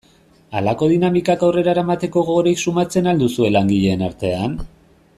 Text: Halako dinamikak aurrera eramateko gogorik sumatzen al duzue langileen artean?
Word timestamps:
Halako 0.59 0.87
dinamikak 0.93 1.43
aurrera 1.49 1.71
eramateko 1.75 2.25
gogorik 2.31 2.63
sumatzen 2.65 3.13
al 3.13 3.23
duzue 3.27 3.53
langileen 3.59 4.07
artean? 4.11 4.61